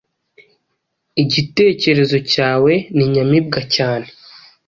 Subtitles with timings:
[1.23, 4.07] Igitecyerezo cyawe ni nyamibwa cyane